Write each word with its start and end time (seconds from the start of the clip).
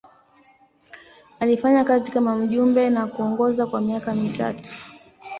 Alifanya 1.39 1.83
kazi 1.83 2.11
kama 2.11 2.35
mjumbe 2.35 2.89
na 2.89 3.07
kuongoza 3.07 3.67
kwa 3.67 3.81
miaka 3.81 4.13
mitatu. 4.15 4.71